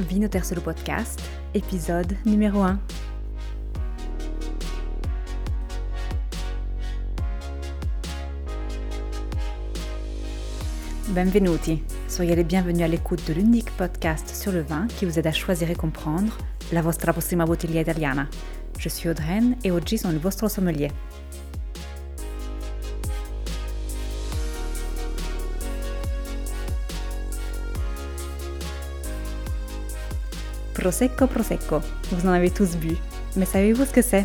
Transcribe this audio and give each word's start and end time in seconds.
Vino 0.00 0.28
Tercero 0.28 0.60
Podcast, 0.60 1.20
épisode 1.54 2.16
numéro 2.24 2.62
1. 2.62 2.78
Benvenuti, 11.08 11.82
soyez 12.06 12.36
les 12.36 12.44
bienvenus 12.44 12.82
à 12.82 12.88
l'écoute 12.88 13.26
de 13.26 13.32
l'unique 13.32 13.70
podcast 13.72 14.34
sur 14.34 14.52
le 14.52 14.60
vin 14.60 14.86
qui 14.86 15.04
vous 15.04 15.18
aide 15.18 15.26
à 15.26 15.32
choisir 15.32 15.68
et 15.70 15.74
comprendre 15.74 16.36
la 16.72 16.80
vostra 16.80 17.12
prossima 17.12 17.44
bottiglia 17.44 17.80
italiana. 17.80 18.28
Je 18.78 18.88
suis 18.88 19.08
Audreyne 19.08 19.56
et 19.64 19.72
oggi 19.72 19.98
sono 19.98 20.12
il 20.14 20.20
vostro 20.20 20.48
sommelier. 20.48 20.92
Prosecco 30.78 31.26
Prosecco, 31.26 31.80
vous 32.12 32.28
en 32.28 32.32
avez 32.32 32.50
tous 32.50 32.76
bu, 32.76 32.96
mais 33.36 33.46
savez-vous 33.46 33.84
ce 33.84 33.92
que 33.92 34.00
c'est? 34.00 34.24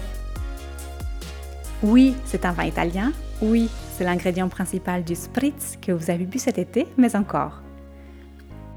Oui, 1.82 2.16
c'est 2.26 2.46
un 2.46 2.52
vin 2.52 2.66
italien, 2.66 3.12
oui, 3.42 3.72
c'est 3.98 4.04
l'ingrédient 4.04 4.48
principal 4.50 5.04
du 5.04 5.16
spritz 5.16 5.80
que 5.82 5.92
vous 5.92 6.12
avez 6.12 6.26
bu 6.26 6.38
cet 6.38 6.60
été, 6.60 6.88
mais 6.96 7.16
encore. 7.16 7.64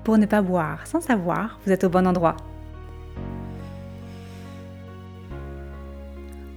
Pour 0.04 0.16
ne 0.16 0.24
pas 0.24 0.40
boire 0.40 0.86
sans 0.86 1.02
savoir, 1.02 1.60
vous 1.66 1.72
êtes 1.72 1.84
au 1.84 1.90
bon 1.90 2.06
endroit. 2.06 2.36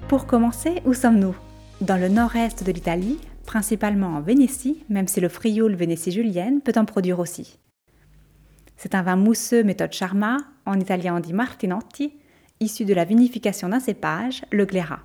Pour 0.08 0.26
commencer, 0.26 0.82
où 0.86 0.94
sommes-nous? 0.94 1.36
Dans 1.82 2.00
le 2.00 2.08
nord-est 2.08 2.64
de 2.64 2.72
l'Italie, 2.72 3.20
principalement 3.46 4.16
en 4.16 4.22
Vénétie, 4.22 4.86
même 4.88 5.10
si 5.10 5.20
le 5.20 5.28
Frioul 5.28 5.76
Vénétie 5.76 6.14
julienne 6.14 6.62
peut 6.62 6.74
en 6.78 6.86
produire 6.86 7.20
aussi. 7.20 7.60
C'est 8.78 8.96
un 8.96 9.02
vin 9.02 9.18
mousseux 9.18 9.64
méthode 9.66 9.92
Charma, 9.92 10.38
en 10.70 10.80
italien 10.80 11.16
on 11.16 11.20
dit 11.20 11.34
Martinotti, 11.34 12.14
issu 12.60 12.86
de 12.86 12.94
la 12.94 13.04
vinification 13.04 13.70
d'un 13.70 13.80
cépage, 13.80 14.46
le 14.52 14.66
Glera. 14.66 15.00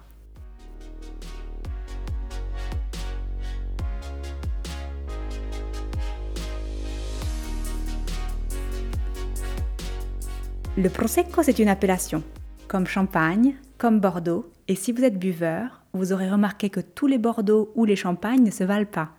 Le 10.77 10.91
Prosecco, 10.91 11.43
c'est 11.43 11.61
une 11.61 11.69
appellation, 11.69 12.23
comme 12.67 12.87
Champagne, 12.87 13.55
comme 13.79 14.01
Bordeaux, 14.01 14.51
et 14.67 14.75
si 14.75 14.91
vous 14.93 15.05
êtes 15.05 15.19
buveur, 15.19 15.83
vous 15.93 16.13
aurez 16.13 16.29
remarqué 16.29 16.69
que 16.69 16.81
tous 16.81 17.07
les 17.07 17.19
Bordeaux 17.19 17.71
ou 17.77 17.85
les 17.85 17.97
Champagnes 17.97 18.43
ne 18.43 18.51
se 18.51 18.65
valent 18.65 18.85
pas. 18.85 19.11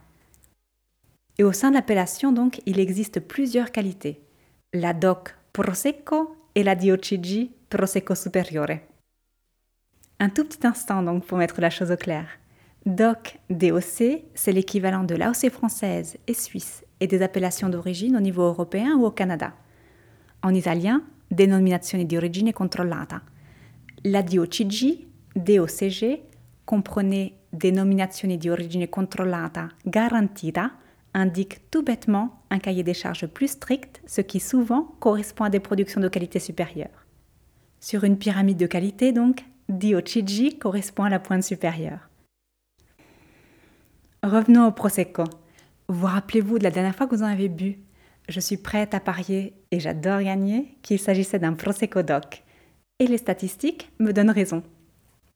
Et 1.38 1.44
au 1.44 1.54
sein 1.54 1.70
de 1.70 1.76
l'appellation, 1.76 2.34
donc, 2.34 2.62
il 2.66 2.80
existe 2.80 3.20
plusieurs 3.22 3.72
qualités 3.72 4.22
la 4.74 4.94
DOC 4.94 5.34
Prosecco 5.56 6.36
et 6.53 6.64
la 6.64 6.75
DOCG 6.75 7.50
Prosecco 7.70 8.14
Superiore. 8.14 8.81
Un 10.20 10.28
tout 10.28 10.44
petit 10.44 10.67
instant 10.67 11.02
donc 11.02 11.25
pour 11.25 11.38
mettre 11.38 11.62
la 11.62 11.70
chose 11.70 11.92
au 11.92 11.95
clair. 11.95 12.28
DOC 12.86 13.39
DOC, 13.50 14.25
c'est 14.34 14.52
l'équivalent 14.52 15.06
de 15.06 15.16
l'AOC 15.16 15.50
française 15.50 16.17
et 16.28 16.34
suisse 16.34 16.84
et 17.00 17.08
des 17.08 17.22
appellations 17.22 17.70
d'origine 17.70 18.17
au 18.17 18.20
niveau 18.20 18.42
européen 18.42 18.97
ou 18.97 19.06
au 19.06 19.12
Canada. 19.12 19.53
En 20.44 20.53
italien, 20.53 21.03
Denominazione 21.31 22.03
di 22.03 22.17
origine 22.17 22.52
controllata. 22.52 23.22
La 24.03 24.23
DOCG, 24.23 25.08
DOCG, 25.38 26.19
comprenez 26.66 27.31
Denominazione 27.50 28.36
di 28.36 28.50
origine 28.50 28.90
controllata 28.90 29.69
garantita, 29.86 30.80
indique 31.16 31.72
tout 31.72 31.82
bêtement 31.82 32.42
un 32.52 32.60
cahier 32.60 32.84
des 32.84 32.94
charges 32.94 33.26
plus 33.26 33.48
strict, 33.48 34.02
ce 34.06 34.22
qui 34.22 34.40
souvent 34.40 34.84
correspond 35.00 35.46
à 35.46 35.50
des 35.50 35.60
productions 35.62 36.02
de 36.02 36.10
qualité 36.10 36.40
supérieure. 36.40 37.06
Sur 37.80 38.04
une 38.04 38.18
pyramide 38.18 38.58
de 38.58 38.68
qualité, 38.68 39.12
donc, 39.12 39.44
DOCG 39.70 40.59
correspond 40.59 41.06
à 41.06 41.09
la 41.09 41.20
pointe 41.20 41.44
supérieure. 41.44 42.09
Revenons 44.24 44.68
au 44.68 44.72
Prosecco. 44.72 45.24
Vous 45.88 46.06
rappelez-vous 46.06 46.59
de 46.59 46.64
la 46.64 46.72
dernière 46.72 46.96
fois 46.96 47.08
que 47.08 47.16
vous 47.16 47.24
en 47.24 47.28
avez 47.28 47.48
bu? 47.48 47.80
Je 48.28 48.40
suis 48.40 48.58
prête 48.58 48.94
à 48.94 49.00
parier, 49.00 49.54
et 49.72 49.80
j'adore 49.80 50.22
gagner, 50.22 50.78
qu'il 50.81 51.00
s'agissait 51.00 51.40
d'un 51.40 51.54
Prosecco 51.54 52.02
DOC. 52.02 52.44
Et 53.00 53.08
les 53.08 53.18
statistiques 53.18 53.92
me 54.00 54.12
donnent 54.12 54.31
raison. 54.31 54.64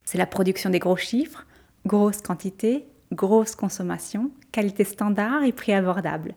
C'est 0.04 0.18
la 0.18 0.26
production 0.26 0.70
des 0.70 0.80
gros 0.80 0.98
chiffres, 0.98 1.46
grosse 1.86 2.22
quantité, 2.22 2.88
grosse 3.12 3.56
consommation, 3.56 4.32
qualité 4.52 4.84
standard 4.84 5.44
et 5.44 5.52
prix 5.52 5.74
abordable. 5.74 6.36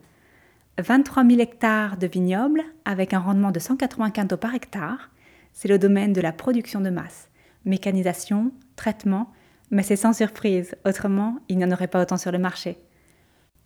23 0.78 1.24
000 1.26 1.40
hectares 1.40 1.98
de 1.98 2.06
vignobles 2.06 2.62
avec 2.84 3.12
un 3.12 3.18
rendement 3.18 3.50
de 3.50 3.58
180 3.58 4.10
quintaux 4.10 4.38
par 4.38 4.54
hectare, 4.54 5.10
c'est 5.52 5.68
le 5.68 5.78
domaine 5.78 6.12
de 6.12 6.20
la 6.20 6.32
production 6.32 6.80
de 6.80 6.90
masse. 6.90 7.28
Mécanisation, 7.64 8.52
traitement, 8.74 9.30
mais 9.70 9.82
c'est 9.82 9.96
sans 9.96 10.12
surprise, 10.12 10.74
autrement 10.86 11.38
il 11.48 11.58
n'y 11.58 11.64
en 11.64 11.72
aurait 11.72 11.88
pas 11.88 12.00
autant 12.00 12.16
sur 12.16 12.32
le 12.32 12.38
marché. 12.38 12.78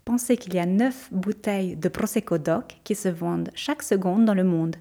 Pensez 0.04 0.36
qu'il 0.36 0.54
y 0.54 0.58
a 0.58 0.66
9 0.66 1.08
bouteilles 1.12 1.76
de 1.76 1.88
Prosecco 1.88 2.38
DOC 2.38 2.80
qui 2.84 2.94
se 2.94 3.08
vendent 3.08 3.50
chaque 3.54 3.82
seconde 3.82 4.24
dans 4.24 4.34
le 4.34 4.44
monde. 4.44 4.76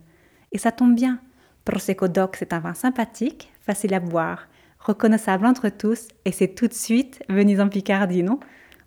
Et 0.51 0.57
ça 0.57 0.71
tombe 0.71 0.95
bien, 0.95 1.19
Prosecco 1.63 2.07
DOC 2.07 2.35
c'est 2.37 2.53
un 2.53 2.59
vin 2.59 2.73
sympathique, 2.73 3.51
facile 3.61 3.93
à 3.93 3.99
boire, 3.99 4.47
reconnaissable 4.85 5.45
entre 5.45 5.69
tous, 5.69 6.07
et 6.25 6.31
c'est 6.31 6.55
tout 6.55 6.67
de 6.67 6.73
suite 6.73 7.21
venez 7.29 7.59
en 7.59 7.69
Picardie, 7.69 8.23
non? 8.23 8.39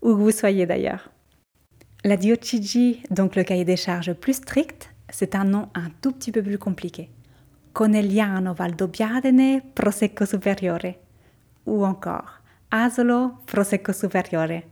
Où 0.02 0.14
que 0.14 0.20
vous 0.20 0.30
soyez 0.30 0.66
d'ailleurs. 0.66 1.10
La 2.04 2.16
DOCG, 2.16 3.02
donc 3.10 3.34
le 3.34 3.42
cahier 3.42 3.64
des 3.64 3.76
charges 3.76 4.12
plus 4.12 4.34
strict, 4.34 4.94
c'est 5.10 5.34
un 5.34 5.44
nom 5.44 5.68
un 5.74 5.90
tout 6.00 6.12
petit 6.12 6.30
peu 6.30 6.42
plus 6.42 6.58
compliqué. 6.58 7.10
Conegliano 7.72 8.54
Valdobbiadene 8.54 9.60
Prosecco 9.74 10.24
Superiore. 10.24 10.94
Ou 11.66 11.84
encore 11.84 12.40
Asolo 12.70 13.32
Prosecco 13.46 13.92
Superiore. 13.92 14.62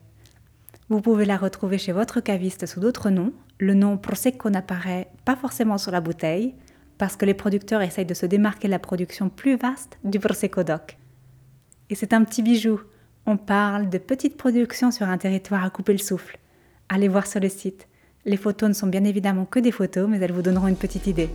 Vous 0.89 1.01
pouvez 1.01 1.25
la 1.25 1.37
retrouver 1.37 1.79
chez 1.79 1.93
votre 1.93 2.21
caviste 2.21 2.67
sous 2.67 2.79
d'autres 2.79 3.11
noms. 3.11 3.33
Le 3.59 3.75
nom 3.75 3.99
Prosecco 3.99 4.51
n'apparaît 4.51 5.11
pas 5.25 5.35
forcément 5.35 5.79
sur 5.79 5.91
la 5.91 6.01
bouteille 6.01 6.55
parce 6.99 7.17
que 7.17 7.27
les 7.27 7.35
producteurs 7.35 7.83
essayent 7.83 8.07
de 8.07 8.15
se 8.15 8.27
démarquer 8.27 8.69
de 8.69 8.73
la 8.73 8.79
production 8.79 9.29
plus 9.29 9.57
vaste 9.57 9.99
du 10.05 10.21
Prosecco 10.21 10.63
DOC. 10.63 10.97
Et 11.89 11.95
c'est 11.95 12.13
un 12.13 12.25
petit 12.25 12.43
bijou. 12.43 12.81
On 13.27 13.37
parle 13.37 13.89
de 13.89 13.99
petites 13.99 14.37
productions 14.37 14.91
sur 14.91 15.09
un 15.09 15.19
territoire 15.19 15.65
à 15.65 15.71
couper 15.71 15.93
le 15.93 15.99
souffle. 15.99 16.39
Allez 16.89 17.07
voir 17.07 17.27
sur 17.27 17.41
le 17.41 17.49
site. 17.49 17.87
Les 18.25 18.37
photos 18.37 18.69
ne 18.69 18.75
sont 18.75 18.89
bien 18.89 19.05
évidemment 19.05 19.45
que 19.45 19.61
des 19.61 19.71
photos, 19.71 20.09
mais 20.09 20.19
elles 20.19 20.33
vous 20.33 20.43
donneront 20.43 20.67
une 20.67 20.77
petite 20.77 21.07
idée. 21.07 21.31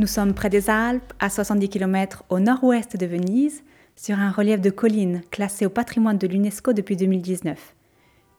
Nous 0.00 0.08
sommes 0.08 0.34
près 0.34 0.50
des 0.50 0.68
Alpes, 0.68 1.12
à 1.20 1.30
70 1.30 1.68
km 1.68 2.24
au 2.28 2.40
nord-ouest 2.40 2.96
de 2.96 3.06
Venise, 3.06 3.62
sur 3.94 4.18
un 4.18 4.32
relief 4.32 4.60
de 4.60 4.70
collines 4.70 5.20
classé 5.30 5.64
au 5.64 5.70
patrimoine 5.70 6.18
de 6.18 6.26
l'UNESCO 6.26 6.72
depuis 6.72 6.96
2019. 6.96 7.76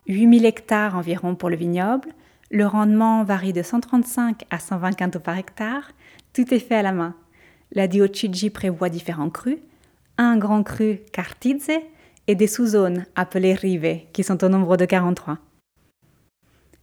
8000 0.07 0.45
hectares 0.45 0.97
environ 0.97 1.35
pour 1.35 1.49
le 1.49 1.55
vignoble, 1.55 2.09
le 2.53 2.67
rendement 2.67 3.23
varie 3.23 3.51
de 3.51 3.63
135 3.63 4.43
à 4.51 4.59
120 4.59 4.91
quintaux 4.91 5.19
par 5.19 5.35
hectare. 5.35 5.91
Tout 6.33 6.53
est 6.53 6.59
fait 6.59 6.75
à 6.75 6.83
la 6.83 6.91
main. 6.91 7.15
La 7.71 7.87
DOCG 7.87 8.51
prévoit 8.51 8.89
différents 8.89 9.31
crus, 9.31 9.57
un 10.19 10.37
grand 10.37 10.61
cru 10.61 10.99
Cartizze 11.11 11.71
et 12.27 12.35
des 12.35 12.45
sous-zones 12.45 13.05
appelées 13.15 13.55
Rive, 13.55 14.01
qui 14.13 14.23
sont 14.23 14.43
au 14.43 14.49
nombre 14.49 14.77
de 14.77 14.85
43. 14.85 15.39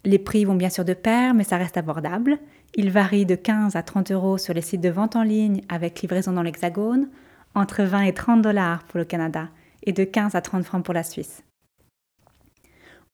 Les 0.04 0.19
prix 0.19 0.44
vont 0.44 0.56
bien 0.56 0.70
sûr 0.70 0.84
de 0.84 0.94
pair, 0.94 1.34
mais 1.34 1.44
ça 1.44 1.56
reste 1.56 1.76
abordable. 1.76 2.38
Ils 2.75 2.91
varient 2.91 3.26
de 3.26 3.36
15 3.36 3.76
à 3.76 3.84
30 3.84 4.10
euros 4.10 4.38
sur 4.38 4.54
les 4.54 4.62
sites 4.62 4.80
de 4.80 4.88
vente 4.88 5.14
en 5.14 5.22
ligne 5.22 5.62
avec 5.69 6.00
livraison 6.00 6.32
dans 6.32 6.42
l'Hexagone, 6.42 7.09
entre 7.54 7.84
20 7.84 8.03
et 8.03 8.12
30 8.12 8.42
dollars 8.42 8.82
pour 8.84 8.98
le 8.98 9.04
Canada 9.04 9.48
et 9.84 9.92
de 9.92 10.03
15 10.03 10.34
à 10.34 10.41
30 10.41 10.65
francs 10.65 10.84
pour 10.84 10.94
la 10.94 11.04
Suisse. 11.04 11.44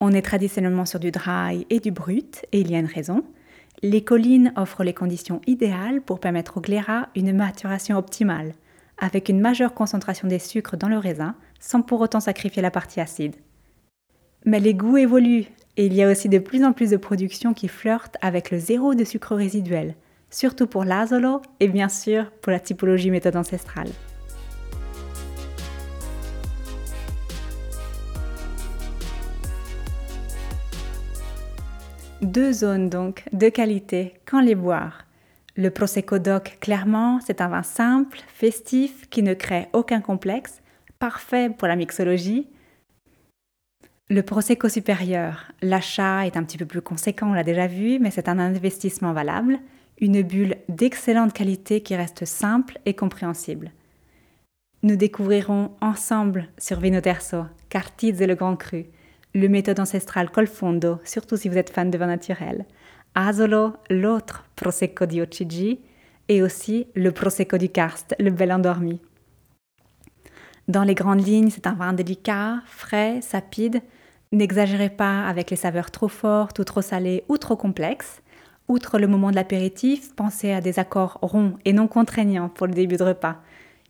On 0.00 0.12
est 0.12 0.22
traditionnellement 0.22 0.84
sur 0.84 1.00
du 1.00 1.10
dry 1.10 1.66
et 1.70 1.80
du 1.80 1.90
brut, 1.90 2.44
et 2.52 2.60
il 2.60 2.70
y 2.70 2.76
a 2.76 2.78
une 2.78 2.86
raison. 2.86 3.24
Les 3.82 4.04
collines 4.04 4.52
offrent 4.54 4.84
les 4.84 4.92
conditions 4.92 5.40
idéales 5.46 6.02
pour 6.02 6.20
permettre 6.20 6.58
au 6.58 6.60
gléra 6.60 7.08
une 7.16 7.34
maturation 7.34 7.96
optimale, 7.96 8.52
avec 8.98 9.30
une 9.30 9.40
majeure 9.40 9.72
concentration 9.72 10.28
des 10.28 10.38
sucres 10.38 10.76
dans 10.76 10.88
le 10.88 10.98
raisin, 10.98 11.34
sans 11.60 11.80
pour 11.80 12.02
autant 12.02 12.20
sacrifier 12.20 12.60
la 12.60 12.70
partie 12.70 13.00
acide. 13.00 13.36
Mais 14.44 14.60
les 14.60 14.74
goûts 14.74 14.98
évoluent, 14.98 15.46
et 15.78 15.86
il 15.86 15.94
y 15.94 16.02
a 16.02 16.10
aussi 16.10 16.28
de 16.28 16.38
plus 16.38 16.62
en 16.62 16.74
plus 16.74 16.90
de 16.90 16.96
productions 16.98 17.54
qui 17.54 17.68
flirtent 17.68 18.18
avec 18.20 18.50
le 18.50 18.58
zéro 18.58 18.94
de 18.94 19.04
sucre 19.04 19.34
résiduel, 19.34 19.94
surtout 20.30 20.66
pour 20.66 20.84
l'azolo 20.84 21.40
et 21.58 21.68
bien 21.68 21.88
sûr 21.88 22.30
pour 22.42 22.52
la 22.52 22.60
typologie 22.60 23.10
méthode 23.10 23.36
ancestrale. 23.36 23.88
Deux 32.36 32.52
zones 32.52 32.90
donc, 32.90 33.22
de 33.32 33.48
qualité, 33.48 34.12
quand 34.26 34.42
les 34.42 34.54
boire 34.54 35.06
Le 35.56 35.70
Prosecco 35.70 36.18
DOC, 36.18 36.58
clairement, 36.60 37.18
c'est 37.24 37.40
un 37.40 37.48
vin 37.48 37.62
simple, 37.62 38.18
festif, 38.28 39.08
qui 39.08 39.22
ne 39.22 39.32
crée 39.32 39.68
aucun 39.72 40.02
complexe, 40.02 40.60
parfait 40.98 41.48
pour 41.48 41.66
la 41.66 41.76
mixologie. 41.76 42.46
Le 44.10 44.20
Prosecco 44.20 44.68
supérieur, 44.68 45.50
l'achat 45.62 46.26
est 46.26 46.36
un 46.36 46.42
petit 46.42 46.58
peu 46.58 46.66
plus 46.66 46.82
conséquent, 46.82 47.30
on 47.30 47.32
l'a 47.32 47.42
déjà 47.42 47.66
vu, 47.66 47.98
mais 48.00 48.10
c'est 48.10 48.28
un 48.28 48.38
investissement 48.38 49.14
valable, 49.14 49.58
une 49.98 50.20
bulle 50.20 50.56
d'excellente 50.68 51.32
qualité 51.32 51.80
qui 51.80 51.96
reste 51.96 52.26
simple 52.26 52.78
et 52.84 52.92
compréhensible. 52.92 53.70
Nous 54.82 54.96
découvrirons 54.96 55.70
ensemble 55.80 56.48
sur 56.58 56.80
Vino 56.80 57.00
Terzo, 57.00 57.44
Cartiz 57.70 58.20
et 58.20 58.26
le 58.26 58.34
Grand 58.34 58.56
Cru, 58.56 58.84
le 59.36 59.48
méthode 59.48 59.80
ancestrale 59.80 60.30
Colfondo, 60.30 60.98
surtout 61.04 61.36
si 61.36 61.50
vous 61.50 61.58
êtes 61.58 61.68
fan 61.68 61.90
de 61.90 61.98
vin 61.98 62.06
naturel, 62.06 62.64
Asolo, 63.14 63.74
l'autre 63.90 64.46
Prosecco 64.56 65.04
di 65.04 65.20
Ocigi, 65.20 65.80
et 66.28 66.42
aussi 66.42 66.86
le 66.94 67.12
Prosecco 67.12 67.58
du 67.58 67.68
Karst, 67.68 68.14
le 68.18 68.30
bel 68.30 68.50
endormi. 68.50 68.98
Dans 70.68 70.84
les 70.84 70.94
grandes 70.94 71.24
lignes, 71.24 71.50
c'est 71.50 71.66
un 71.66 71.74
vin 71.74 71.92
délicat, 71.92 72.62
frais, 72.66 73.20
sapide, 73.20 73.82
N'exagérez 74.32 74.90
pas 74.90 75.28
avec 75.28 75.50
les 75.50 75.56
saveurs 75.56 75.92
trop 75.92 76.08
fortes 76.08 76.58
ou 76.58 76.64
trop 76.64 76.82
salées 76.82 77.22
ou 77.28 77.38
trop 77.38 77.56
complexes. 77.56 78.22
Outre 78.66 78.98
le 78.98 79.06
moment 79.06 79.30
de 79.30 79.36
l'apéritif, 79.36 80.16
pensez 80.16 80.50
à 80.50 80.60
des 80.60 80.80
accords 80.80 81.18
ronds 81.22 81.54
et 81.64 81.72
non 81.72 81.86
contraignants 81.86 82.48
pour 82.48 82.66
le 82.66 82.74
début 82.74 82.96
de 82.96 83.04
repas, 83.04 83.36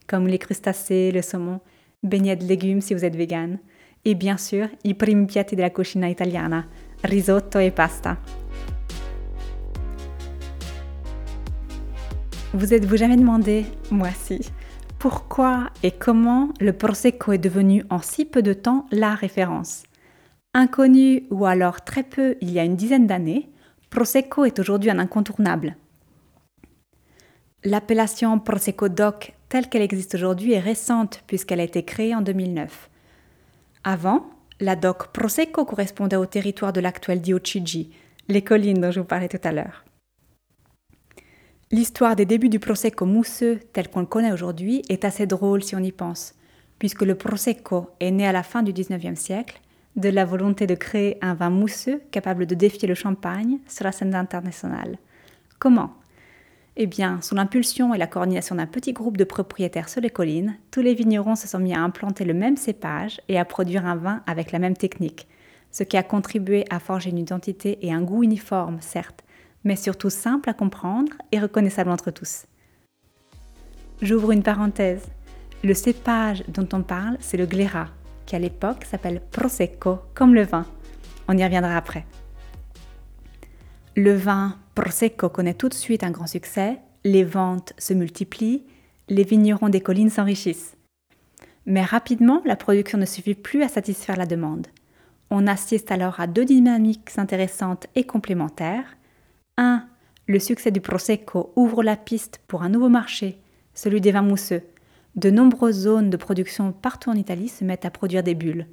comme 0.07 0.27
les 0.27 0.39
crustacés, 0.39 1.11
le 1.11 1.23
saumon, 1.23 1.61
beignets 2.03 2.37
de 2.37 2.45
légumes 2.45 2.83
si 2.83 2.93
vous 2.93 3.05
êtes 3.07 3.17
vegan, 3.17 3.59
et 4.07 4.15
bien 4.15 4.39
sûr 4.39 4.69
i 4.85 4.95
primi 4.95 5.27
piatti 5.27 5.57
della 5.57 5.71
cucina 5.71 6.09
italiana, 6.09 6.65
risotto 7.03 7.59
et 7.59 7.73
pasta. 7.73 8.17
Vous 12.55 12.73
êtes-vous 12.73 12.97
jamais 12.97 13.17
demandé, 13.17 13.67
moi 13.91 14.11
si, 14.11 14.41
pourquoi 15.01 15.71
et 15.83 15.91
comment 15.91 16.51
le 16.61 16.73
Prosecco 16.73 17.33
est 17.33 17.39
devenu 17.39 17.85
en 17.91 17.99
si 17.99 18.25
peu 18.25 18.43
de 18.43 18.53
temps 18.53 18.87
la 18.93 19.15
référence? 19.15 19.83
Inconnu 20.55 21.25
ou 21.31 21.45
alors 21.45 21.83
très 21.83 22.05
peu 22.05 22.37
il 22.41 22.53
y 22.53 22.61
a 22.61 22.65
une 22.65 22.77
dizaine 22.77 23.09
d'années, 23.09 23.51
Prosecco 23.91 24.45
est 24.45 24.61
aujourd'hui 24.61 24.91
un 24.91 25.01
incontournable. 25.01 25.77
L'appellation 27.65 28.39
Prosecco 28.39 28.89
DOC 28.89 29.35
telle 29.49 29.69
qu'elle 29.69 29.83
existe 29.83 30.15
aujourd'hui 30.15 30.53
est 30.53 30.61
récente 30.61 31.25
puisqu'elle 31.27 31.61
a 31.61 31.65
été 31.65 31.83
créée 31.83 32.15
en 32.15 32.23
2009. 32.23 32.89
Avant, 33.89 34.29
la 34.59 34.75
DOC 34.75 35.13
Prosecco 35.13 35.65
correspondait 35.65 36.17
au 36.17 36.27
territoire 36.27 36.73
de 36.73 36.81
l'actuel 36.81 37.21
Diochigi, 37.21 37.93
les 38.27 38.43
collines 38.43 38.81
dont 38.81 38.91
je 38.91 38.99
vous 38.99 39.07
parlais 39.07 39.29
tout 39.29 39.39
à 39.45 39.53
l'heure. 39.53 39.85
L'histoire 41.71 42.17
des 42.17 42.27
débuts 42.27 42.49
du 42.49 42.59
Prosecco 42.59 43.07
mousseux 43.07 43.61
tel 43.73 43.89
qu'on 43.89 44.01
le 44.01 44.07
connaît 44.07 44.33
aujourd'hui 44.33 44.83
est 44.89 45.05
assez 45.05 45.29
drôle 45.29 45.63
si 45.63 45.77
on 45.77 45.85
y 45.85 45.93
pense, 45.93 46.35
puisque 46.81 47.03
le 47.03 47.15
Prosecco 47.15 47.89
est 48.01 48.11
né 48.11 48.27
à 48.27 48.33
la 48.33 48.43
fin 48.43 48.65
du 48.65 48.73
19e 48.73 49.15
siècle 49.15 49.61
de 49.95 50.09
la 50.09 50.25
volonté 50.25 50.67
de 50.67 50.75
créer 50.75 51.17
un 51.23 51.35
vin 51.35 51.51
mousseux 51.51 52.03
capable 52.11 52.47
de 52.47 52.57
défier 52.57 52.89
le 52.89 52.97
champagne 52.97 53.61
sur 53.69 53.85
la 53.85 53.93
scène 53.93 54.17
internationale. 54.17 54.99
Comment? 55.61 55.95
Eh 56.79 56.87
bien, 56.87 57.23
sous 57.23 57.35
l'impulsion 57.35 57.95
et 57.95 57.99
la 57.99 58.07
coordination 58.07 58.57
d'un 58.57 58.67
petit 58.67 58.93
groupe 58.93 59.17
de 59.17 59.25
propriétaires 59.25 59.89
sur 59.89 60.03
les 60.03 60.11
collines, 60.11 60.57
tous 60.71 60.83
les 60.83 60.93
vignerons 60.93 61.35
se 61.35 61.49
sont 61.49 61.59
mis 61.59 61.75
à 61.75 61.81
implanter 61.81 62.27
le 62.27 62.35
même 62.35 62.59
cépage 62.59 63.19
et 63.29 63.39
à 63.39 63.47
produire 63.47 63.87
un 63.87 63.97
vin 63.97 64.23
avec 64.27 64.53
la 64.53 64.59
même 64.59 64.77
technique, 64.77 65.27
ce 65.71 65.85
qui 65.85 65.97
a 65.97 66.03
contribué 66.03 66.67
à 66.69 66.79
forger 66.79 67.09
une 67.09 67.19
identité 67.19 67.79
et 67.81 67.95
un 67.95 68.03
goût 68.03 68.23
uniforme, 68.23 68.77
certes, 68.83 69.25
mais 69.65 69.75
surtout 69.75 70.11
simple 70.11 70.51
à 70.51 70.53
comprendre 70.53 71.13
et 71.33 71.41
reconnaissable 71.41 71.91
entre 71.91 72.11
tous. 72.11 72.45
J'ouvre 74.03 74.33
une 74.33 74.43
parenthèse. 74.43 75.07
Le 75.65 75.73
cépage 75.73 76.45
dont 76.49 76.69
on 76.75 76.83
parle, 76.83 77.17
c'est 77.21 77.39
le 77.39 77.47
glérat, 77.47 77.89
qui 78.27 78.37
à 78.37 78.39
l'époque 78.39 78.85
s'appelle 78.85 79.23
Prosecco, 79.33 80.01
comme 80.15 80.35
le 80.35 80.45
vin. 80.45 80.67
On 81.27 81.39
y 81.39 81.43
reviendra 81.43 81.75
après. 81.75 82.05
Le 83.99 84.15
vin 84.15 84.59
Prosecco 84.75 85.31
connaît 85.31 85.55
tout 85.55 85.71
de 85.71 85.75
suite 85.75 86.05
un 86.05 86.11
grand 86.11 86.27
succès, 86.27 86.79
les 87.03 87.25
ventes 87.25 87.73
se 87.79 87.95
multiplient, 87.95 88.67
les 89.09 89.25
vignerons 89.25 89.71
des 89.71 89.81
collines 89.81 90.11
s'enrichissent. 90.11 90.77
Mais 91.65 91.83
rapidement, 91.83 92.43
la 92.45 92.57
production 92.57 92.99
ne 92.99 93.07
suffit 93.07 93.35
plus 93.35 93.63
à 93.63 93.69
satisfaire 93.69 94.19
la 94.19 94.27
demande. 94.27 94.67
On 95.31 95.47
assiste 95.47 95.91
alors 95.91 96.21
à 96.21 96.27
deux 96.27 96.45
dynamiques 96.45 97.09
intéressantes 97.17 97.87
et 97.95 98.05
complémentaires. 98.05 98.99
1. 99.57 99.87
Le 100.27 100.39
succès 100.41 100.71
du 100.71 100.83
Prosecco 100.83 101.55
ouvre 101.57 101.83
la 101.83 101.97
piste 101.97 102.43
pour 102.49 102.63
un 102.63 102.69
nouveau 102.69 102.91
marché, 102.91 103.39
celui 103.73 104.03
des 104.03 104.13
vins 104.13 104.21
mousseux, 104.21 104.63
de 105.15 105.31
nombreuses 105.31 105.81
zones 105.85 106.11
de 106.11 106.19
production 106.19 106.71
partout 106.71 107.09
en 107.09 107.15
Italie 107.15 107.49
se 107.49 107.65
mettent 107.65 107.87
à 107.87 107.91
produire 107.91 108.23
des 108.23 108.35
bulles. 108.35 108.67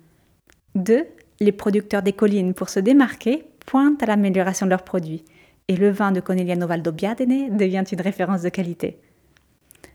2. 0.76 1.06
Les 1.40 1.54
producteurs 1.54 2.04
des 2.04 2.12
collines, 2.12 2.54
pour 2.54 2.68
se 2.68 2.82
démarquer, 2.82 3.46
pointent 3.66 4.02
à 4.04 4.06
l'amélioration 4.06 4.66
de 4.66 4.70
leurs 4.72 4.84
produits, 4.84 5.24
et 5.68 5.76
le 5.76 5.90
vin 5.90 6.12
de 6.12 6.20
Conegliano 6.20 6.68
Valdobbiadene 6.68 7.56
devient 7.56 7.84
une 7.92 8.02
référence 8.02 8.42
de 8.42 8.50
qualité. 8.50 9.00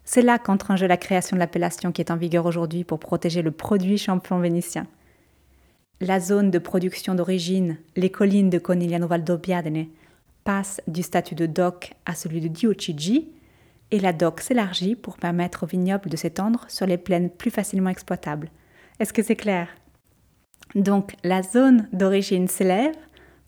C'est 0.04 0.22
là 0.22 0.38
qu'entre 0.38 0.70
en 0.70 0.76
jeu 0.76 0.86
la 0.86 0.96
création 0.96 1.36
de 1.36 1.40
l'appellation 1.40 1.92
qui 1.92 2.00
est 2.00 2.10
en 2.10 2.16
vigueur 2.16 2.46
aujourd'hui 2.46 2.84
pour 2.84 2.98
protéger 2.98 3.42
le 3.42 3.50
produit 3.50 3.98
champion 3.98 4.38
vénitien. 4.38 4.86
La 6.00 6.20
zone 6.20 6.50
de 6.50 6.58
production 6.58 7.14
d'origine, 7.14 7.76
les 7.96 8.10
collines 8.10 8.50
de 8.50 8.58
Conegliano 8.58 9.06
Valdobbiadene, 9.06 9.86
passe 10.44 10.80
du 10.86 11.02
statut 11.02 11.34
de 11.34 11.44
DOC 11.44 11.92
à 12.06 12.14
celui 12.14 12.40
de 12.40 12.48
Diocigi, 12.48 13.28
et 13.90 14.00
la 14.00 14.12
DOC 14.12 14.40
s'élargit 14.40 14.96
pour 14.96 15.16
permettre 15.16 15.64
au 15.64 15.66
vignoble 15.66 16.08
de 16.08 16.16
s'étendre 16.16 16.64
sur 16.68 16.86
les 16.86 16.98
plaines 16.98 17.30
plus 17.30 17.50
facilement 17.50 17.90
exploitables. 17.90 18.50
Est-ce 19.00 19.12
que 19.12 19.22
c'est 19.22 19.36
clair? 19.36 19.68
Donc 20.74 21.14
la 21.24 21.42
zone 21.42 21.88
d'origine 21.92 22.48
s'élève 22.48 22.94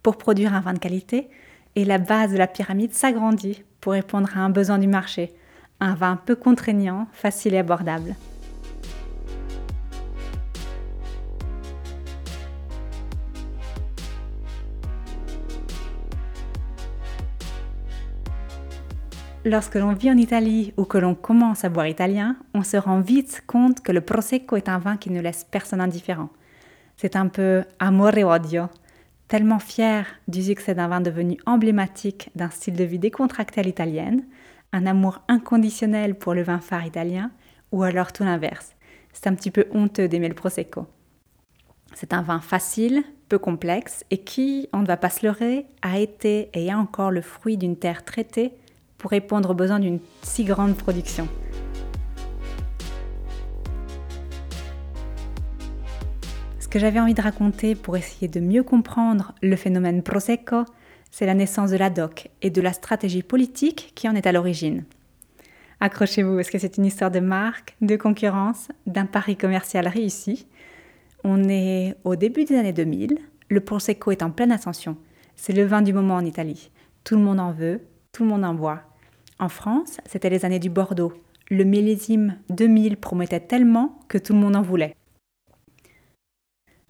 pour 0.02 0.16
produire 0.16 0.54
un 0.54 0.60
vin 0.60 0.72
de 0.72 0.78
qualité 0.78 1.28
et 1.76 1.84
la 1.84 1.98
base 1.98 2.32
de 2.32 2.38
la 2.38 2.46
pyramide 2.46 2.94
s'agrandit 2.94 3.62
pour 3.80 3.92
répondre 3.92 4.28
à 4.36 4.40
un 4.40 4.50
besoin 4.50 4.78
du 4.78 4.86
marché, 4.86 5.32
un 5.80 5.94
vin 5.94 6.16
peu 6.16 6.36
contraignant, 6.36 7.06
facile 7.12 7.54
et 7.54 7.58
abordable. 7.58 8.14
Lorsque 19.42 19.76
l'on 19.76 19.94
vit 19.94 20.10
en 20.10 20.18
Italie 20.18 20.74
ou 20.76 20.84
que 20.84 20.98
l'on 20.98 21.14
commence 21.14 21.64
à 21.64 21.70
boire 21.70 21.86
italien, 21.86 22.36
on 22.52 22.62
se 22.62 22.76
rend 22.76 23.00
vite 23.00 23.42
compte 23.46 23.80
que 23.80 23.90
le 23.90 24.02
Prosecco 24.02 24.56
est 24.56 24.68
un 24.68 24.78
vin 24.78 24.98
qui 24.98 25.10
ne 25.10 25.22
laisse 25.22 25.44
personne 25.50 25.80
indifférent. 25.80 26.28
C'est 26.98 27.16
un 27.16 27.26
peu 27.28 27.64
amore 27.78 28.18
odio, 28.18 28.68
tellement 29.30 29.60
fier 29.60 30.06
du 30.26 30.42
succès 30.42 30.74
d'un 30.74 30.88
vin 30.88 31.00
devenu 31.00 31.38
emblématique 31.46 32.30
d'un 32.34 32.50
style 32.50 32.74
de 32.74 32.82
vie 32.82 32.98
décontracté 32.98 33.60
à 33.60 33.62
l'italienne, 33.62 34.24
un 34.72 34.86
amour 34.86 35.20
inconditionnel 35.28 36.16
pour 36.16 36.34
le 36.34 36.42
vin 36.42 36.58
phare 36.58 36.84
italien, 36.84 37.30
ou 37.70 37.84
alors 37.84 38.12
tout 38.12 38.24
l'inverse. 38.24 38.74
C'est 39.12 39.28
un 39.28 39.34
petit 39.36 39.52
peu 39.52 39.66
honteux 39.70 40.08
d'aimer 40.08 40.28
le 40.28 40.34
Prosecco. 40.34 40.88
C'est 41.94 42.12
un 42.12 42.22
vin 42.22 42.40
facile, 42.40 43.04
peu 43.28 43.38
complexe 43.38 44.04
et 44.10 44.18
qui, 44.18 44.68
on 44.72 44.80
ne 44.80 44.86
va 44.86 44.96
pas 44.96 45.10
se 45.10 45.24
leurrer, 45.24 45.66
a 45.80 46.00
été 46.00 46.50
et 46.52 46.66
est 46.66 46.74
encore 46.74 47.12
le 47.12 47.22
fruit 47.22 47.56
d'une 47.56 47.76
terre 47.76 48.04
traitée 48.04 48.52
pour 48.98 49.12
répondre 49.12 49.50
aux 49.50 49.54
besoins 49.54 49.78
d'une 49.78 50.00
si 50.22 50.42
grande 50.42 50.74
production. 50.74 51.28
Que 56.70 56.78
j'avais 56.78 57.00
envie 57.00 57.14
de 57.14 57.22
raconter 57.22 57.74
pour 57.74 57.96
essayer 57.96 58.28
de 58.28 58.38
mieux 58.38 58.62
comprendre 58.62 59.34
le 59.42 59.56
phénomène 59.56 60.02
Prosecco, 60.02 60.64
c'est 61.10 61.26
la 61.26 61.34
naissance 61.34 61.72
de 61.72 61.76
la 61.76 61.90
DOC 61.90 62.28
et 62.42 62.50
de 62.50 62.60
la 62.60 62.72
stratégie 62.72 63.24
politique 63.24 63.92
qui 63.96 64.08
en 64.08 64.14
est 64.14 64.26
à 64.26 64.32
l'origine. 64.32 64.84
Accrochez-vous, 65.80 66.38
est-ce 66.38 66.52
que 66.52 66.58
c'est 66.58 66.76
une 66.76 66.86
histoire 66.86 67.10
de 67.10 67.18
marque, 67.18 67.76
de 67.80 67.96
concurrence, 67.96 68.68
d'un 68.86 69.06
pari 69.06 69.36
commercial 69.36 69.88
réussi 69.88 70.46
On 71.24 71.48
est 71.48 71.96
au 72.04 72.14
début 72.14 72.44
des 72.44 72.56
années 72.56 72.72
2000, 72.72 73.18
le 73.48 73.60
Prosecco 73.60 74.12
est 74.12 74.22
en 74.22 74.30
pleine 74.30 74.52
ascension. 74.52 74.96
C'est 75.34 75.52
le 75.52 75.64
vin 75.64 75.82
du 75.82 75.92
moment 75.92 76.14
en 76.14 76.24
Italie. 76.24 76.70
Tout 77.02 77.16
le 77.16 77.22
monde 77.22 77.40
en 77.40 77.50
veut, 77.50 77.80
tout 78.12 78.22
le 78.22 78.28
monde 78.28 78.44
en 78.44 78.54
boit. 78.54 78.82
En 79.40 79.48
France, 79.48 79.98
c'était 80.06 80.30
les 80.30 80.44
années 80.44 80.60
du 80.60 80.70
Bordeaux. 80.70 81.14
Le 81.48 81.64
millésime 81.64 82.36
2000 82.50 82.96
promettait 82.98 83.40
tellement 83.40 83.98
que 84.06 84.18
tout 84.18 84.34
le 84.34 84.38
monde 84.38 84.54
en 84.54 84.62
voulait. 84.62 84.94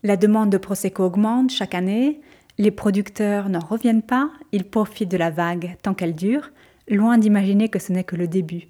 La 0.03 0.17
demande 0.17 0.49
de 0.49 0.57
Prosecco 0.57 1.05
augmente 1.05 1.51
chaque 1.51 1.75
année, 1.75 2.23
les 2.57 2.71
producteurs 2.71 3.51
n'en 3.51 3.61
reviennent 3.61 4.03
pas, 4.03 4.31
ils 4.51 4.65
profitent 4.65 5.11
de 5.11 5.19
la 5.19 5.31
vague 5.31 5.77
tant 5.83 5.93
qu'elle 5.93 6.15
dure, 6.15 6.51
loin 6.89 7.19
d'imaginer 7.19 7.69
que 7.69 7.79
ce 7.79 7.93
n'est 7.93 8.05
que 8.05 8.17
le 8.17 8.27
début. 8.27 8.69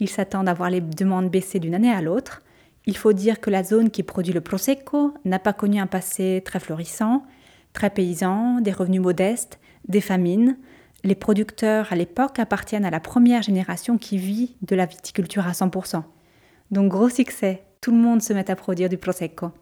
Ils 0.00 0.08
s'attendent 0.08 0.48
à 0.48 0.54
voir 0.54 0.70
les 0.70 0.80
demandes 0.80 1.30
baisser 1.30 1.60
d'une 1.60 1.74
année 1.74 1.92
à 1.92 2.02
l'autre. 2.02 2.42
Il 2.84 2.96
faut 2.96 3.12
dire 3.12 3.40
que 3.40 3.48
la 3.48 3.62
zone 3.62 3.90
qui 3.90 4.02
produit 4.02 4.32
le 4.32 4.40
Prosecco 4.40 5.14
n'a 5.24 5.38
pas 5.38 5.52
connu 5.52 5.78
un 5.78 5.86
passé 5.86 6.42
très 6.44 6.58
florissant, 6.58 7.22
très 7.72 7.90
paysan, 7.90 8.60
des 8.60 8.72
revenus 8.72 9.00
modestes, 9.00 9.60
des 9.86 10.00
famines, 10.00 10.56
les 11.04 11.14
producteurs 11.14 11.92
à 11.92 11.96
l'époque 11.96 12.40
appartiennent 12.40 12.84
à 12.84 12.90
la 12.90 12.98
première 12.98 13.42
génération 13.42 13.98
qui 13.98 14.18
vit 14.18 14.56
de 14.62 14.74
la 14.74 14.86
viticulture 14.86 15.46
à 15.46 15.52
100%. 15.52 16.02
Donc 16.72 16.90
gros 16.90 17.08
succès, 17.08 17.62
tout 17.80 17.92
le 17.92 17.98
monde 17.98 18.20
se 18.20 18.32
met 18.32 18.50
à 18.50 18.56
produire 18.56 18.88
du 18.88 18.98
Prosecco. 18.98 19.52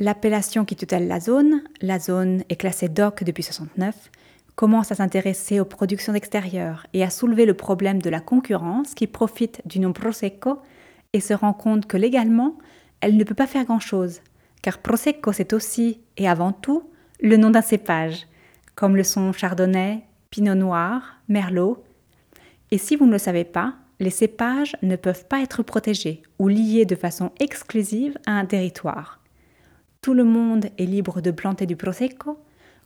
L'appellation 0.00 0.64
qui 0.64 0.76
tutelle 0.76 1.08
la 1.08 1.18
zone, 1.18 1.62
la 1.80 1.98
zone 1.98 2.44
est 2.48 2.54
classée 2.56 2.88
DOC 2.88 3.24
depuis 3.24 3.42
69, 3.42 4.10
commence 4.54 4.92
à 4.92 4.94
s'intéresser 4.94 5.58
aux 5.58 5.64
productions 5.64 6.14
extérieures 6.14 6.86
et 6.92 7.02
à 7.02 7.10
soulever 7.10 7.46
le 7.46 7.54
problème 7.54 8.00
de 8.00 8.08
la 8.08 8.20
concurrence 8.20 8.94
qui 8.94 9.08
profite 9.08 9.60
du 9.66 9.80
nom 9.80 9.92
Prosecco 9.92 10.58
et 11.12 11.20
se 11.20 11.34
rend 11.34 11.52
compte 11.52 11.86
que 11.86 11.96
légalement, 11.96 12.58
elle 13.00 13.16
ne 13.16 13.24
peut 13.24 13.34
pas 13.34 13.48
faire 13.48 13.64
grand-chose, 13.64 14.20
car 14.62 14.78
Prosecco 14.78 15.32
c'est 15.32 15.52
aussi 15.52 16.00
et 16.16 16.28
avant 16.28 16.52
tout 16.52 16.88
le 17.20 17.36
nom 17.36 17.50
d'un 17.50 17.62
cépage, 17.62 18.28
comme 18.76 18.94
le 18.94 19.02
sont 19.02 19.32
Chardonnay, 19.32 20.04
Pinot 20.30 20.54
Noir, 20.54 21.16
Merlot. 21.28 21.82
Et 22.70 22.78
si 22.78 22.94
vous 22.94 23.06
ne 23.06 23.12
le 23.12 23.18
savez 23.18 23.44
pas, 23.44 23.74
les 23.98 24.10
cépages 24.10 24.76
ne 24.82 24.94
peuvent 24.94 25.26
pas 25.26 25.40
être 25.40 25.64
protégés 25.64 26.22
ou 26.38 26.46
liés 26.46 26.84
de 26.84 26.94
façon 26.94 27.32
exclusive 27.40 28.16
à 28.26 28.32
un 28.32 28.46
territoire. 28.46 29.17
Tout 30.00 30.14
le 30.14 30.24
monde 30.24 30.66
est 30.78 30.86
libre 30.86 31.20
de 31.20 31.32
planter 31.32 31.66
du 31.66 31.74
Prosecco, 31.74 32.38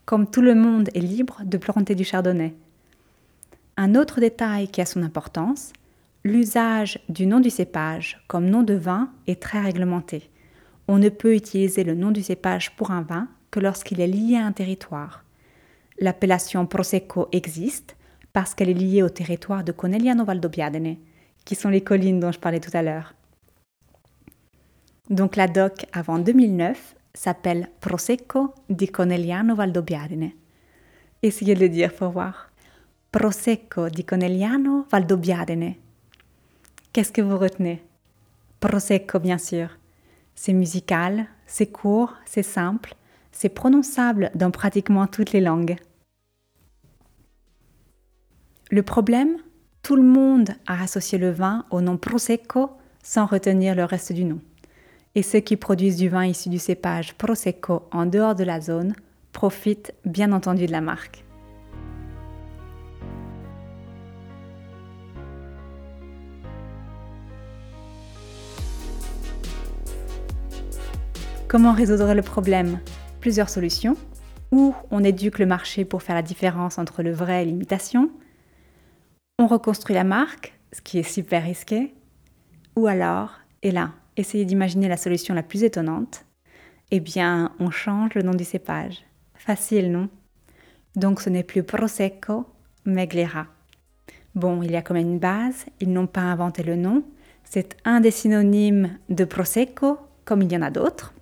comme 0.07 0.31
tout 0.31 0.40
le 0.40 0.54
monde 0.54 0.88
est 0.95 1.00
libre 1.00 1.42
de 1.45 1.59
planter 1.59 1.95
du 1.95 2.04
Chardonnay. 2.04 2.54
Un 3.76 3.95
autre 3.95 4.19
détail 4.19 4.69
qui 4.69 4.81
a 4.81 4.87
son 4.87 5.02
importance, 5.02 5.73
l'usage 6.25 6.99
du 7.11 7.26
nom 7.26 7.40
du 7.40 7.50
cépage 7.50 8.25
comme 8.28 8.49
nom 8.49 8.62
de 8.62 8.75
vin 8.75 9.11
est 9.26 9.42
très 9.42 9.61
réglementé. 9.61 10.31
On 10.88 10.99
ne 10.99 11.11
peut 11.11 11.35
utiliser 11.35 11.85
le 11.85 11.95
nom 11.95 12.12
du 12.12 12.23
cépage 12.23 12.75
pour 12.76 12.90
un 12.90 13.02
vin 13.02 13.28
que 13.50 13.61
lorsqu'il 13.61 14.00
est 14.00 14.07
lié 14.07 14.37
à 14.37 14.47
un 14.47 14.52
territoire. 14.52 15.23
L'appellation 15.99 16.66
Prosecco 16.66 17.28
existe 17.31 17.95
parce 18.33 18.54
qu'elle 18.54 18.71
est 18.71 18.75
liée 18.75 19.02
au 19.02 19.11
territoire 19.11 19.64
de 19.64 19.73
Conegliano 19.73 20.25
Valdobbiadene, 20.25 20.97
qui 21.45 21.54
sont 21.54 21.69
les 21.69 21.83
collines 21.83 22.21
dont 22.21 22.33
je 22.33 22.40
parlais 22.40 22.61
tout 22.61 22.75
à 22.75 22.83
l'heure. 22.83 23.14
Donc 25.11 25.37
la 25.37 25.47
DOC 25.47 25.85
avant 25.92 26.19
2009 26.19 26.95
s'appelle 27.14 27.71
Prosecco 27.78 28.54
di 28.66 28.90
Conegliano 28.90 29.54
Valdobbiadene. 29.54 30.35
Essayez 31.23 31.54
de 31.54 31.61
le 31.61 31.69
dire 31.69 31.92
pour 31.92 32.11
voir. 32.11 32.50
Prosecco 33.11 33.88
di 33.88 34.04
Conegliano 34.04 34.87
Valdobbiadene. 34.90 35.76
Qu'est-ce 36.92 37.12
que 37.12 37.23
vous 37.23 37.38
retenez? 37.38 37.83
Prosecco, 38.61 39.19
bien 39.21 39.38
sûr. 39.38 39.69
C'est 40.35 40.52
musical, 40.52 41.26
c'est 41.47 41.71
court, 41.71 42.14
c'est 42.25 42.42
simple, 42.42 42.95
c'est 43.31 43.49
prononçable 43.49 44.31
dans 44.35 44.50
pratiquement 44.50 45.07
toutes 45.07 45.33
les 45.33 45.40
langues. 45.40 45.76
Le 48.71 48.83
problème? 48.83 49.37
Tout 49.83 49.97
le 49.97 50.02
monde 50.02 50.50
a 50.66 50.83
associé 50.83 51.19
le 51.19 51.31
vin 51.31 51.66
au 51.71 51.81
nom 51.81 51.97
Prosecco 51.99 52.71
sans 53.02 53.26
retenir 53.26 53.75
le 53.75 53.85
reste 53.85 54.12
du 54.12 54.25
nom. 54.25 54.40
Et 55.14 55.23
ceux 55.23 55.40
qui 55.40 55.57
produisent 55.57 55.99
du 55.99 56.09
vin 56.09 56.25
issu 56.25 56.49
du 56.49 56.59
cépage 56.59 57.14
Prosecco 57.14 57.83
en 57.92 58.07
dehors 58.07 58.35
de 58.35 58.45
la 58.45 58.62
zone 58.62 58.95
profitent 59.33 59.92
bien 60.07 60.33
entendu 60.33 60.64
de 60.64 60.73
la 60.73 60.81
marque. 60.81 61.25
Comment 71.47 71.75
résoudre 71.75 72.14
le 72.14 72.23
problème? 72.23 72.81
Plusieurs 73.21 73.50
solutions. 73.50 73.99
Ou 74.50 74.75
on 74.90 75.04
éduque 75.04 75.38
le 75.38 75.45
marché 75.45 75.85
pour 75.85 76.02
faire 76.02 76.14
la 76.14 76.23
différence 76.23 76.78
entre 76.78 77.02
le 77.02 77.12
vrai 77.12 77.42
et 77.42 77.45
l'imitation? 77.45 78.11
On 79.38 79.47
reconstruit 79.47 79.95
la 79.95 80.04
marque, 80.04 80.59
ce 80.73 80.81
qui 80.81 80.99
est 80.99 81.02
super 81.02 81.42
risqué? 81.42 81.95
Ou 82.76 82.87
alors, 82.87 83.33
et 83.62 83.71
là, 83.71 83.92
essayez 84.16 84.45
d'imaginer 84.45 84.88
la 84.88 84.97
solution 84.97 85.35
la 85.35 85.42
plus 85.42 85.64
étonnante. 85.64 86.25
Eh 86.90 87.00
bien, 87.00 87.52
on 87.59 87.71
change 87.71 88.14
le 88.14 88.23
nom 88.23 88.33
du 88.35 88.45
cépage. 88.45 89.04
Facile, 89.35 89.90
non? 89.90 90.09
Donc 90.95 91.21
ce 91.21 91.31
n'est 91.31 91.42
plus 91.42 91.62
Prosecco, 91.62 92.47
mais 92.85 93.07
Glera. 93.07 93.47
Bon, 94.35 94.62
il 94.62 94.71
y 94.71 94.76
a 94.76 94.83
quand 94.83 94.95
même 94.95 95.09
une 95.09 95.19
base, 95.19 95.66
ils 95.81 95.92
n'ont 95.92 96.07
pas 96.07 96.21
inventé 96.21 96.62
le 96.62 96.76
nom. 96.76 97.02
C'est 97.45 97.76
un 97.85 98.00
des 98.00 98.11
synonymes 98.11 98.99
de 99.09 99.25
Prosecco, 99.25 99.99
comme 100.25 100.42
il 100.42 100.52
y 100.52 100.57
en 100.57 100.62
a 100.62 100.71
d'autres. 100.71 101.12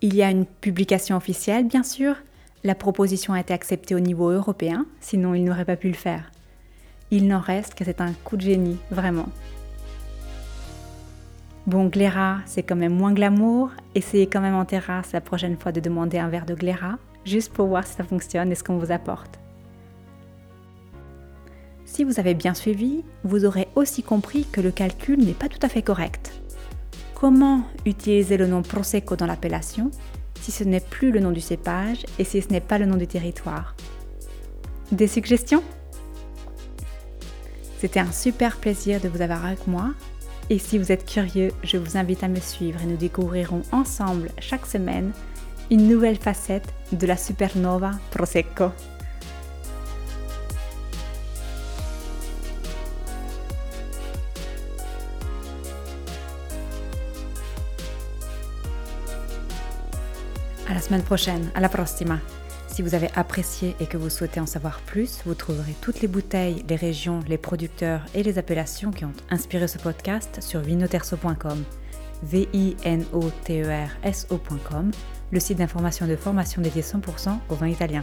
Il 0.00 0.14
y 0.14 0.22
a 0.22 0.30
une 0.30 0.46
publication 0.46 1.16
officielle, 1.16 1.66
bien 1.66 1.82
sûr. 1.82 2.16
La 2.62 2.74
proposition 2.74 3.34
a 3.34 3.40
été 3.40 3.52
acceptée 3.52 3.94
au 3.94 4.00
niveau 4.00 4.30
européen, 4.30 4.86
sinon 5.00 5.34
il 5.34 5.44
n'aurait 5.44 5.64
pas 5.64 5.76
pu 5.76 5.88
le 5.88 5.94
faire. 5.94 6.30
Il 7.10 7.26
n'en 7.26 7.40
reste 7.40 7.74
que 7.74 7.84
c'est 7.84 8.00
un 8.00 8.12
coup 8.12 8.36
de 8.36 8.42
génie, 8.42 8.78
vraiment. 8.90 9.28
Bon, 11.66 11.86
Gléra, 11.86 12.40
c'est 12.44 12.62
quand 12.62 12.76
même 12.76 12.94
moins 12.94 13.14
glamour. 13.14 13.70
Essayez 13.94 14.26
quand 14.26 14.42
même 14.42 14.54
en 14.54 14.66
terrasse 14.66 15.12
la 15.12 15.22
prochaine 15.22 15.56
fois 15.56 15.72
de 15.72 15.80
demander 15.80 16.18
un 16.18 16.28
verre 16.28 16.44
de 16.44 16.54
Gléra, 16.54 16.98
juste 17.24 17.54
pour 17.54 17.68
voir 17.68 17.86
si 17.86 17.94
ça 17.94 18.04
fonctionne 18.04 18.52
et 18.52 18.54
ce 18.54 18.62
qu'on 18.62 18.76
vous 18.76 18.92
apporte. 18.92 19.38
Si 21.86 22.04
vous 22.04 22.20
avez 22.20 22.34
bien 22.34 22.52
suivi, 22.52 23.02
vous 23.22 23.46
aurez 23.46 23.68
aussi 23.76 24.02
compris 24.02 24.44
que 24.44 24.60
le 24.60 24.72
calcul 24.72 25.24
n'est 25.24 25.32
pas 25.32 25.48
tout 25.48 25.60
à 25.62 25.70
fait 25.70 25.80
correct. 25.80 26.32
Comment 27.14 27.62
utiliser 27.86 28.36
le 28.36 28.46
nom 28.46 28.60
Prosecco 28.60 29.16
dans 29.16 29.26
l'appellation 29.26 29.90
si 30.40 30.52
ce 30.52 30.64
n'est 30.64 30.80
plus 30.80 31.12
le 31.12 31.20
nom 31.20 31.30
du 31.30 31.40
cépage 31.40 32.04
et 32.18 32.24
si 32.24 32.42
ce 32.42 32.50
n'est 32.50 32.60
pas 32.60 32.76
le 32.76 32.84
nom 32.84 32.96
du 32.96 33.06
territoire? 33.06 33.74
Des 34.92 35.06
suggestions? 35.06 35.62
C'était 37.78 38.00
un 38.00 38.12
super 38.12 38.58
plaisir 38.58 39.00
de 39.00 39.08
vous 39.08 39.22
avoir 39.22 39.46
avec 39.46 39.66
moi. 39.66 39.92
Et 40.50 40.58
si 40.58 40.78
vous 40.78 40.92
êtes 40.92 41.06
curieux, 41.06 41.52
je 41.62 41.78
vous 41.78 41.96
invite 41.96 42.22
à 42.22 42.28
me 42.28 42.38
suivre 42.38 42.80
et 42.82 42.86
nous 42.86 42.98
découvrirons 42.98 43.62
ensemble 43.72 44.28
chaque 44.38 44.66
semaine 44.66 45.12
une 45.70 45.88
nouvelle 45.88 46.18
facette 46.18 46.68
de 46.92 47.06
la 47.06 47.16
supernova 47.16 47.92
Prosecco. 48.10 48.70
À 60.68 60.74
la 60.74 60.80
semaine 60.80 61.02
prochaine, 61.02 61.50
à 61.54 61.60
la 61.60 61.70
prossima. 61.70 62.18
Si 62.74 62.82
vous 62.82 62.96
avez 62.96 63.08
apprécié 63.14 63.76
et 63.78 63.86
que 63.86 63.96
vous 63.96 64.10
souhaitez 64.10 64.40
en 64.40 64.46
savoir 64.46 64.80
plus, 64.80 65.20
vous 65.26 65.34
trouverez 65.34 65.76
toutes 65.80 66.00
les 66.00 66.08
bouteilles, 66.08 66.64
les 66.68 66.74
régions, 66.74 67.20
les 67.28 67.38
producteurs 67.38 68.04
et 68.16 68.24
les 68.24 68.36
appellations 68.36 68.90
qui 68.90 69.04
ont 69.04 69.12
inspiré 69.30 69.68
ce 69.68 69.78
podcast 69.78 70.42
sur 70.42 70.58
vinoterso.com, 70.58 71.62
v 72.24 72.48
i 72.52 72.74
e 72.84 72.98
le 75.30 75.38
site 75.38 75.58
d'information 75.58 76.08
de 76.08 76.16
formation 76.16 76.62
dédié 76.62 76.82
100% 76.82 77.38
au 77.48 77.54
vin 77.54 77.68
italien. 77.68 78.02